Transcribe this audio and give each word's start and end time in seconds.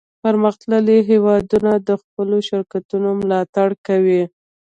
پرمختللي 0.23 0.97
هیوادونه 1.09 1.71
د 1.87 1.89
خپلو 2.01 2.37
شرکتونو 2.49 3.09
ملاتړ 3.21 3.69
کوي 3.87 4.23